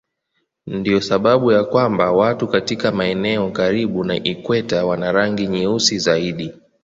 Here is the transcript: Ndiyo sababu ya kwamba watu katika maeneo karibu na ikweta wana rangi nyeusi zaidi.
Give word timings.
Ndiyo 0.67 1.01
sababu 1.01 1.51
ya 1.51 1.63
kwamba 1.63 2.11
watu 2.11 2.47
katika 2.47 2.91
maeneo 2.91 3.49
karibu 3.51 4.03
na 4.03 4.15
ikweta 4.15 4.85
wana 4.85 5.11
rangi 5.11 5.47
nyeusi 5.47 5.99
zaidi. 5.99 6.53